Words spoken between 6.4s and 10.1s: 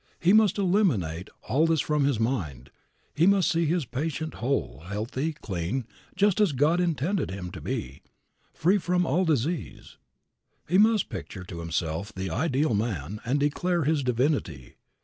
as God intended him to be, free from all disease.